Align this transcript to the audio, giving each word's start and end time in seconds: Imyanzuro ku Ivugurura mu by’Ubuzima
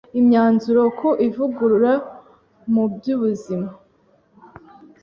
Imyanzuro 0.19 0.81
ku 0.97 1.09
Ivugurura 1.27 1.93
mu 2.73 2.83
by’Ubuzima 2.93 3.69